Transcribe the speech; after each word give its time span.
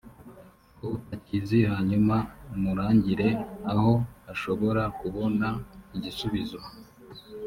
ko 0.75 0.85
utakizi 0.97 1.59
hanyuma 1.71 2.15
umurangire 2.55 3.27
aho 3.73 3.91
ashobora 4.33 4.83
kubona 4.99 5.47
igisubizo 5.97 6.59